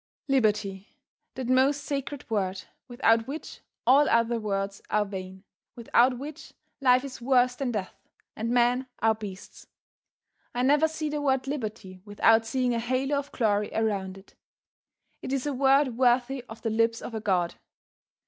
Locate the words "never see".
10.63-11.09